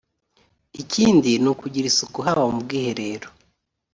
Ikindi 0.81 1.31
ni 1.41 1.47
ukugira 1.51 1.85
isuku 1.91 2.17
haba 2.25 2.43
mu 2.51 2.57
bwiherero 2.65 3.27